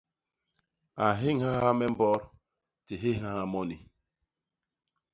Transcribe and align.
A 1.03 1.05
nhéñhaha 1.19 1.69
me 1.79 1.85
mbot; 1.93 2.21
di 2.85 2.93
nhéñhaha 3.01 3.41
moni. 3.51 3.77